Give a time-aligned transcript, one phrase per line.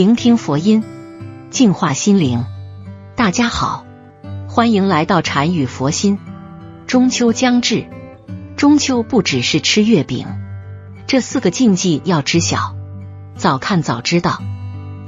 [0.00, 0.82] 聆听佛音，
[1.50, 2.46] 净化心灵。
[3.16, 3.84] 大家好，
[4.48, 6.18] 欢迎来到禅语佛心。
[6.86, 7.84] 中秋将至，
[8.56, 10.26] 中秋不只是吃月饼，
[11.06, 12.74] 这四个禁忌要知晓。
[13.36, 14.42] 早看早知道。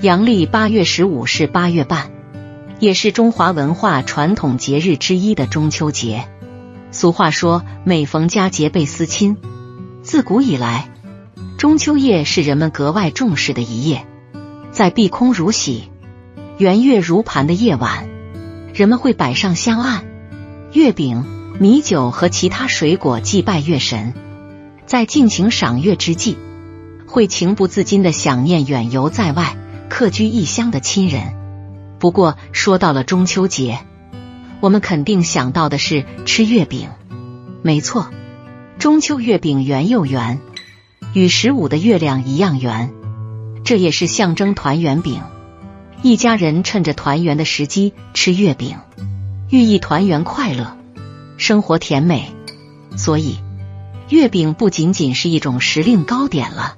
[0.02, 2.10] 阳历八月十五是八月半，
[2.78, 6.28] 也是中华文化传统节日之一的中秋节。
[6.90, 9.38] 俗话说，每逢佳节倍思亲。
[10.02, 10.90] 自古以来，
[11.56, 14.06] 中秋夜是人们格外重视的一夜。
[14.72, 15.90] 在碧空如洗、
[16.56, 18.08] 圆月如盘的夜晚，
[18.72, 20.06] 人们会摆上香案、
[20.72, 21.26] 月饼、
[21.60, 24.14] 米酒和其他水果祭拜月神。
[24.86, 26.38] 在尽情赏月之际，
[27.06, 29.58] 会情不自禁的想念远游在外、
[29.90, 31.34] 客居异乡的亲人。
[31.98, 33.78] 不过，说到了中秋节，
[34.60, 36.88] 我们肯定想到的是吃月饼。
[37.60, 38.08] 没错，
[38.78, 40.40] 中秋月饼圆又圆，
[41.12, 42.90] 与十五的月亮一样圆。
[43.64, 45.22] 这也是象征团圆饼，
[46.02, 48.76] 一家人趁着团圆的时机吃月饼，
[49.50, 50.76] 寓意团圆快乐，
[51.36, 52.32] 生活甜美。
[52.96, 53.38] 所以，
[54.08, 56.76] 月饼不仅仅是一种时令糕点了，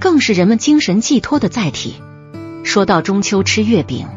[0.00, 1.94] 更是人们精神寄托的载体。
[2.64, 4.08] 说到中秋吃月饼，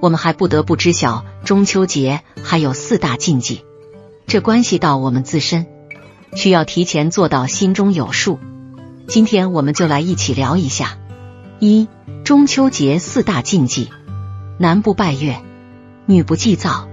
[0.00, 3.64] 我们还不得不知晓中秋节还有四大禁忌，
[4.26, 5.66] 这关系到我们自身，
[6.34, 8.38] 需要提前做到心中有数。
[9.08, 10.96] 今天我们就来一起聊一下。
[11.60, 11.88] 一
[12.22, 13.90] 中秋节四大禁忌：
[14.58, 15.42] 男不拜月，
[16.06, 16.88] 女不祭灶。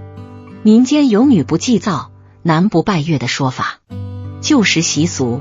[0.64, 2.10] 民间有女不祭灶、
[2.42, 3.78] 男不拜月的说法。
[4.40, 5.40] 旧时习俗，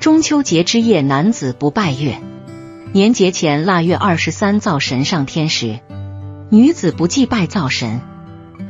[0.00, 2.20] 中秋节之夜，男子不拜月。
[2.92, 5.80] 年节前腊月二十三灶神上天时，
[6.50, 8.02] 女子不祭拜灶神。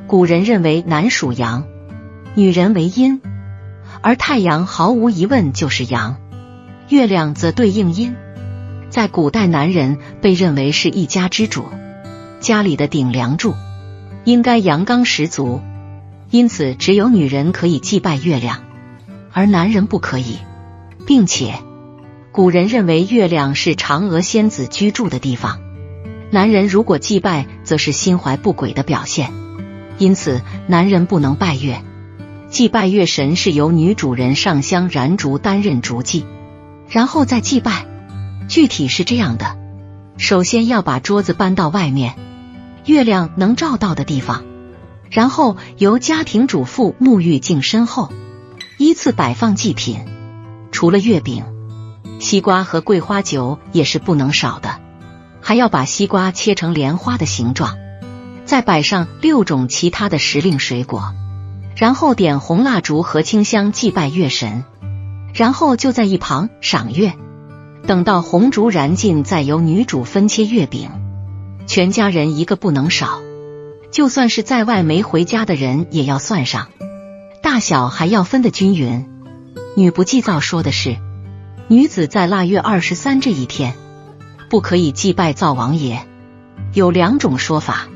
[0.07, 1.65] 古人认为男属阳，
[2.37, 3.21] 女人为阴，
[4.01, 6.19] 而太阳毫无疑问就是阳，
[6.89, 8.15] 月亮则对应阴。
[8.93, 11.65] 在古代，男人被认为是一家之主，
[12.41, 13.55] 家里的顶梁柱，
[14.25, 15.63] 应该阳刚十足，
[16.31, 18.65] 因此只有女人可以祭拜月亮，
[19.33, 20.37] 而男人不可以，
[21.07, 21.55] 并且
[22.33, 25.59] 古人认为月亮是嫦娥仙子居住的地方，
[26.31, 29.33] 男人如果祭拜，则是心怀不轨的表现，
[29.97, 31.81] 因此男人不能拜月。
[32.51, 36.27] 祭拜月神是由女主人上香燃烛，担任烛祭，
[36.91, 37.87] 然后再祭拜。
[38.49, 39.57] 具体是这样的：
[40.19, 42.15] 首先要把桌子搬到外面，
[42.85, 44.45] 月亮能照到的地方，
[45.11, 48.13] 然后由家庭主妇沐浴净身后，
[48.79, 50.01] 依次摆放祭品。
[50.71, 51.45] 除了月饼，
[52.19, 54.81] 西瓜和桂花酒也是不能少的，
[55.41, 57.77] 还要把西瓜切成莲花的形状，
[58.45, 61.15] 再摆上六种其他的时令水果，
[61.77, 64.65] 然后点红蜡烛和清香祭拜月神，
[65.35, 67.15] 然后就在一旁赏月。
[67.87, 70.91] 等到红烛燃尽，再由女主分切月饼，
[71.67, 73.21] 全家人一个不能少。
[73.91, 76.69] 就算是在外没回家的人也要算上，
[77.43, 79.07] 大小还要分得均匀。
[79.77, 80.97] 女不祭灶说的是，
[81.69, 83.75] 女子在腊月二十三这一天
[84.49, 86.07] 不可以祭拜灶王爷。
[86.73, 87.89] 有两种说法，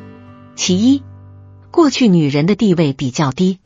[0.55, 1.03] 其一，
[1.71, 3.59] 过去女人的地位比较低，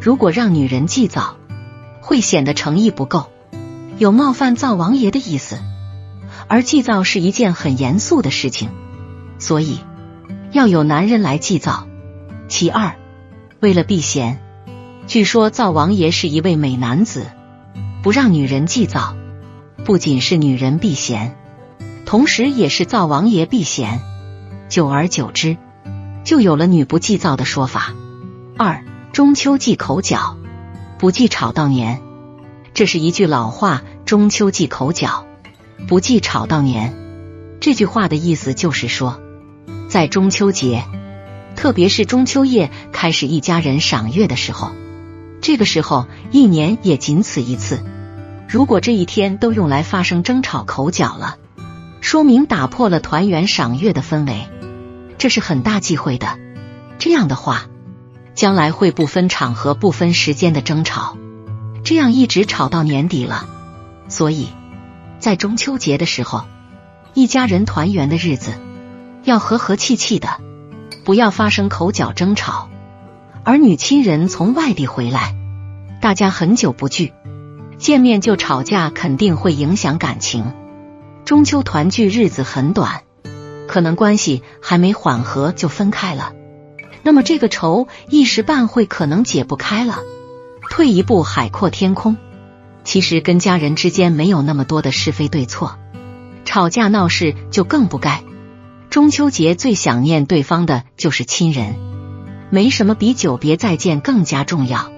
[0.00, 1.36] 如果让女人祭灶，
[2.00, 3.30] 会显得诚意不够。
[3.98, 5.58] 有冒犯灶王爷的意思，
[6.48, 8.68] 而祭灶是一件很严肃的事情，
[9.38, 9.78] 所以
[10.52, 11.88] 要有男人来祭灶。
[12.46, 12.96] 其二，
[13.58, 14.38] 为了避嫌，
[15.06, 17.26] 据说灶王爷是一位美男子，
[18.02, 19.16] 不让女人祭灶，
[19.84, 21.34] 不仅是女人避嫌，
[22.04, 24.02] 同时也是灶王爷避嫌。
[24.68, 25.56] 久而久之，
[26.22, 27.94] 就有了女不祭灶的说法。
[28.58, 30.36] 二，中秋忌口角，
[30.98, 32.02] 不忌吵到年。
[32.76, 35.24] 这是一句老话：“中秋忌口角，
[35.88, 36.94] 不忌吵到年。”
[37.58, 39.18] 这句话的意思就是说，
[39.88, 40.84] 在中秋节，
[41.56, 44.72] 特别是中秋夜开始一家人赏月的时候，
[45.40, 47.82] 这个时候一年也仅此一次。
[48.46, 51.38] 如果这一天都用来发生争吵口角了，
[52.02, 54.48] 说明打破了团圆赏月的氛围，
[55.16, 56.38] 这是很大忌讳的。
[56.98, 57.68] 这样的话，
[58.34, 61.16] 将来会不分场合、不分时间的争吵。
[61.86, 63.48] 这样一直吵到年底了，
[64.08, 64.48] 所以
[65.20, 66.42] 在中秋节的时候，
[67.14, 68.54] 一家人团圆的日子
[69.22, 70.40] 要和和气气的，
[71.04, 72.68] 不要发生口角争吵。
[73.44, 75.36] 儿女亲人从外地回来，
[76.02, 77.12] 大家很久不聚，
[77.78, 80.52] 见面就吵架，肯定会影响感情。
[81.24, 83.02] 中秋团聚日子很短，
[83.68, 86.32] 可能关系还没缓和就分开了，
[87.04, 90.00] 那么这个仇一时半会可能解不开了。
[90.70, 92.16] 退一步，海阔天空。
[92.84, 95.78] 其实跟家人之间没有那么多的是非对错，
[96.44, 98.22] 吵架闹事就更不该。
[98.90, 101.74] 中秋节最想念对方的就是亲人，
[102.50, 104.92] 没什么比久别再见更加重要。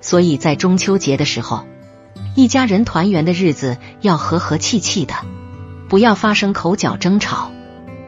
[0.00, 1.66] 所以在中秋节的时候，
[2.36, 5.14] 一家人团圆的日子要和和气气的，
[5.88, 7.50] 不要发生口角争吵。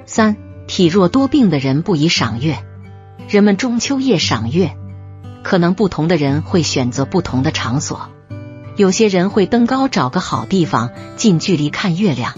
[0.04, 0.36] 三
[0.68, 2.58] 体弱多病的人不宜赏月。
[3.28, 4.76] 人们中秋夜赏月，
[5.46, 8.08] 可能不同的人会选择不同的场所。
[8.74, 12.34] 有些人会登高找个好地方近距离看月亮，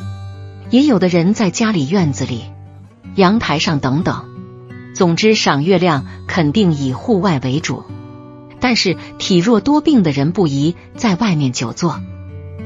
[0.68, 2.44] 也有的人在家里院子里。
[3.14, 4.26] 阳台上等等，
[4.94, 7.82] 总之赏月亮肯定以户外为主。
[8.60, 12.02] 但是体弱多病的人不宜在外面久坐，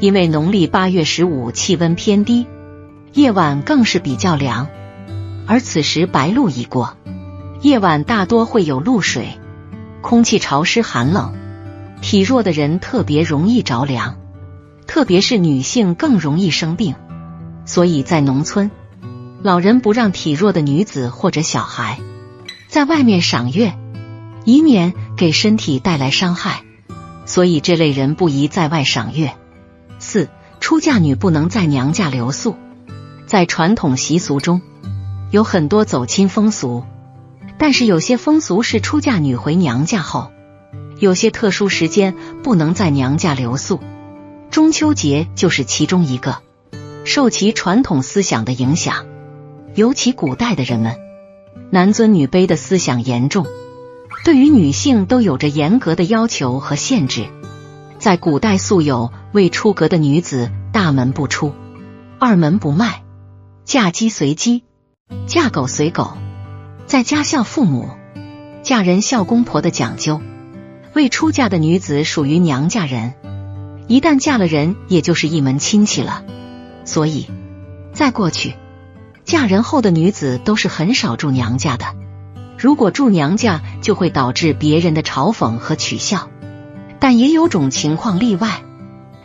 [0.00, 2.48] 因为农历八月十五气温偏低，
[3.12, 4.66] 夜晚更是比较凉。
[5.46, 6.96] 而此时白露已过，
[7.60, 9.38] 夜晚大多会有露水，
[10.02, 11.32] 空气潮湿寒冷，
[12.02, 14.18] 体弱的人特别容易着凉，
[14.86, 16.94] 特别是女性更容易生病。
[17.64, 18.70] 所以在农村。
[19.42, 21.98] 老人不让体弱的女子或者小孩
[22.68, 23.76] 在外面赏月，
[24.44, 26.62] 以免给身体带来伤害，
[27.26, 29.32] 所以这类人不宜在外赏月。
[29.98, 30.28] 四、
[30.60, 32.54] 出嫁女不能在娘家留宿。
[33.26, 34.62] 在传统习俗中，
[35.32, 36.84] 有很多走亲风俗，
[37.62, 40.32] 但是有些风俗是出嫁女回娘家后，
[40.98, 43.78] 有些特殊时间不能在娘家留宿。
[44.50, 46.38] 中秋节就是其中一个，
[47.04, 49.06] 受其传统思想的影响。
[49.76, 50.96] 尤其古代的人们，
[51.70, 53.46] 男尊女卑的思想严重，
[54.24, 57.28] 对于女性都有着严格的要求和限制。
[57.96, 61.54] 在古代素有“未出阁的女子大门不出，
[62.18, 63.04] 二门不迈，
[63.64, 64.64] 嫁鸡随鸡，
[65.28, 66.14] 嫁狗随狗，
[66.92, 67.88] 在家孝父母，
[68.62, 70.20] 嫁人孝公婆”的讲究。
[70.92, 73.14] 未出嫁的女子属于娘家人，
[73.88, 76.22] 一旦嫁了人，也就是一门亲戚了。
[76.84, 77.30] 所以，
[77.94, 78.56] 在过去。
[79.24, 81.86] 嫁人后的女子都是很少住娘家的，
[82.58, 86.28] 如果住娘家，就会导致别人的嘲讽和取笑。
[87.00, 88.60] 但也有种情况例外，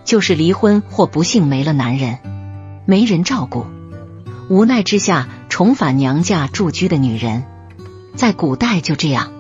[0.06, 2.20] 就是离婚或不幸没了男人，
[2.86, 3.66] 没人照顾，
[4.48, 7.44] 无奈之下重返娘家住居的女人，
[8.18, 9.32] 在古代就这样。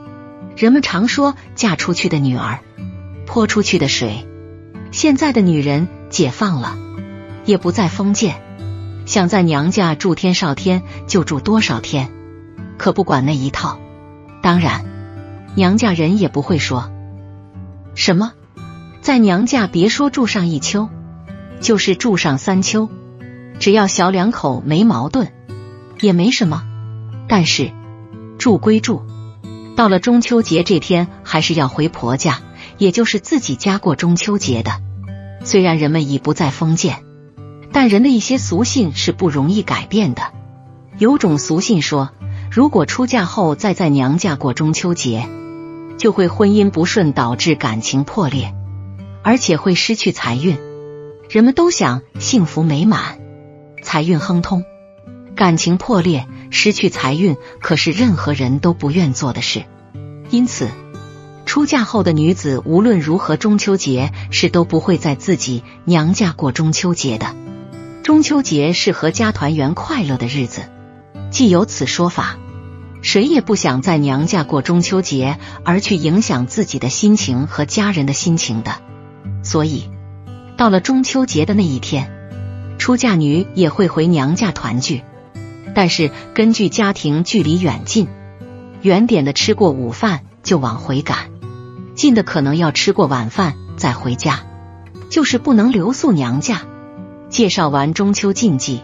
[0.55, 2.59] 人们常说嫁出去的女儿
[3.25, 4.27] 泼出去的水，
[4.91, 6.77] 现在的女人解放了，
[7.43, 8.41] 也不再封建。
[9.05, 12.11] 想在娘家住天少天就住多少天，
[12.77, 13.79] 可不管那一套。
[14.41, 14.85] 当然，
[15.55, 16.91] 娘家人也不会说
[17.95, 18.33] 什么，
[19.01, 20.89] 在娘家别说住上一秋，
[21.61, 22.89] 就是住上三秋，
[23.59, 25.33] 只要小两口没矛盾，
[25.99, 26.63] 也没什么。
[27.27, 27.71] 但是
[28.47, 29.01] 住归住，
[29.75, 32.39] 到了中秋节这天，还是要回婆家，
[32.77, 34.71] 也就是自己家过中秋节的。
[35.43, 37.03] 虽然人们已不再封建。
[37.73, 40.21] 但人的一些俗信是不容易改变的。
[40.97, 42.11] 有种俗信说，
[42.49, 45.27] 如果出嫁后再在娘家过中秋节，
[45.97, 48.55] 就会婚姻不顺，导致感情破裂，
[49.23, 50.57] 而且会失去财运。
[51.29, 53.19] 人们都想幸福美满、
[53.83, 54.63] 财运亨通，
[55.37, 59.63] 感情破裂、失去财运，可是任何人都不愿做的事。
[60.31, 60.67] 因此，
[61.45, 67.35] 出嫁后的女子无论如何，中秋节是都不会在自己娘家过中秋节的。
[68.03, 70.63] 中秋节是阖家团圆快乐的日子，
[71.29, 72.37] 既有此说法，
[73.03, 78.71] 谁也不想在娘家过中秋节而去影响自己的心情和家人的心情的。
[79.43, 79.89] 所以，
[80.57, 82.11] 到了中秋节的那一天，
[82.79, 85.03] 出嫁女也会回娘家团聚，
[85.75, 88.07] 但是根据家庭距离远近，
[88.81, 91.17] 远点的吃过午饭就往回赶，
[91.95, 94.41] 近的可能要吃过晚饭再回家，
[95.09, 96.61] 就是不能留宿娘家。
[97.29, 98.81] 介绍完中秋禁忌，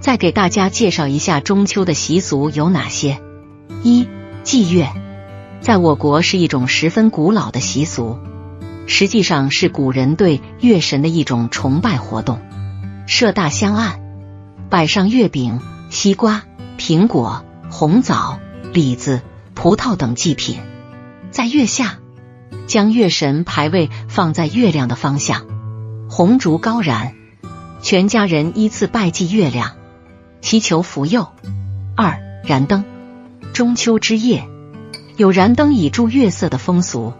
[0.00, 3.20] 再给大家介绍一下中秋的习俗有哪些。
[3.82, 4.08] 一
[4.44, 4.88] 祭月，
[5.60, 8.18] 在我国是一种十分古老的习俗，
[8.86, 12.38] 实际上是古人对月神的一种崇拜活动。
[13.06, 14.00] 设大香案，
[14.70, 15.60] 摆上月饼、
[15.94, 16.42] 西瓜、
[16.76, 18.40] 苹果、红枣、
[18.72, 19.22] 李子、
[19.54, 20.58] 葡萄等祭品，
[21.30, 22.00] 在月下
[22.66, 25.46] 将月神牌位放在月亮的方向，
[26.10, 27.14] 红烛高燃。
[27.80, 29.76] 全家人依次拜祭月亮，
[30.40, 31.28] 祈求福佑。
[31.96, 32.84] 二燃灯，
[33.52, 34.48] 中秋之夜
[35.16, 37.12] 有燃灯以助月色的风俗。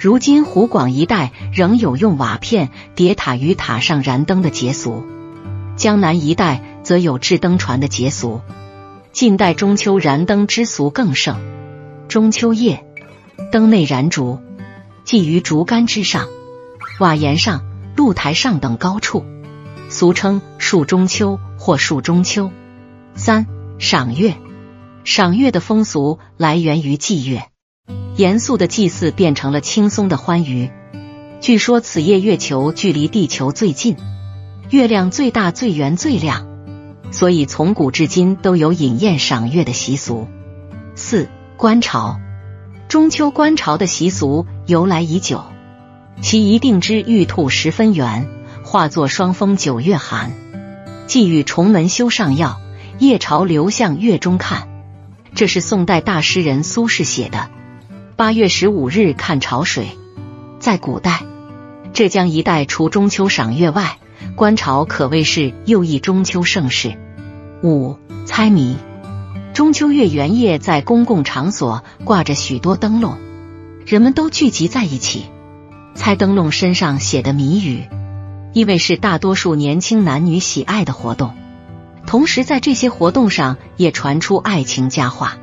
[0.00, 5.04] 如今湖广一带仍有用瓦片叠塔于塔上燃灯的节俗，
[5.76, 8.40] 江南一带则有制灯船的节俗。
[9.12, 11.36] 近代中秋燃灯之俗更盛。
[12.08, 12.84] 中秋夜，
[13.52, 14.40] 灯内燃烛，
[15.04, 16.28] 系于竹竿之上、
[16.98, 17.64] 瓦檐上、
[17.96, 19.24] 露台上等高处。
[19.88, 22.52] 俗称树中秋或树中秋。
[23.16, 23.46] 三
[23.78, 24.36] 赏月，
[25.04, 27.48] 赏月的风俗来源于祭月，
[28.14, 30.70] 严肃的祭祀变成了轻松的欢愉。
[31.40, 33.96] 据说此夜月球距离地球最近，
[34.68, 36.46] 月亮最大、最圆、最亮，
[37.10, 40.28] 所以从古至今都有饮宴赏月的习俗。
[40.94, 42.20] 四观潮，
[42.88, 45.44] 中秋观潮的习俗由来已久，
[46.20, 48.28] 其一定之玉兔十分圆，
[48.64, 50.32] 化作双峰九月寒，
[51.06, 52.60] 寄予重门修上药。
[52.98, 54.68] 夜潮流向月中看，
[55.34, 57.48] 这是宋代大诗人苏轼写的。
[58.14, 59.86] 八月十五日看潮水，
[60.58, 61.22] 在古代
[61.94, 63.96] 浙江一带，除中秋赏月外，
[64.40, 66.96] 观潮可谓是又一中秋盛事。
[67.62, 68.78] 五猜谜，
[69.52, 73.18] 中秋月圆夜，在公共场所挂着许多灯笼，
[73.84, 75.26] 人们都聚集在一起
[75.94, 77.86] 猜灯笼身上写的谜语，
[78.54, 81.34] 因为是大多数年轻男女喜爱的活动。
[82.06, 85.36] 同时，在这些活动上也传出爱情佳话，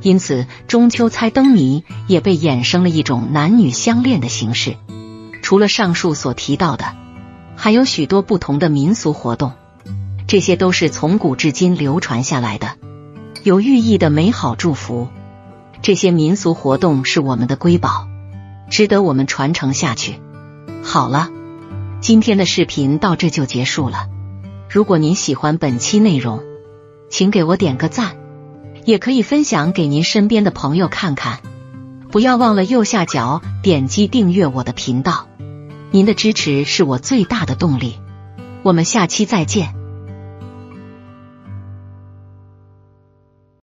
[0.00, 4.74] 因此中秋猜灯谜也被衍生了一种男女相恋的形式。
[5.42, 6.96] 除了上述所提到的，
[7.62, 9.52] 还有许多不同的民俗活动，
[10.26, 12.72] 这些都是从古至今流传下来的，
[13.44, 15.06] 有寓意的美好祝福。
[15.80, 18.08] 这些民俗活动是我们的瑰宝，
[18.68, 20.20] 值得我们传承下去。
[20.82, 21.30] 好了，
[22.00, 24.08] 今天的视频到这就结束了。
[24.68, 26.42] 如果您喜欢本期内容，
[27.10, 28.16] 请给我点个赞，
[28.84, 31.38] 也可以分享给您身边的朋友看看。
[32.10, 35.28] 不要忘了右下角点击订阅我的频道，
[35.92, 38.00] 您的支持是我最大的动力。
[38.62, 39.81] 我们下期再见。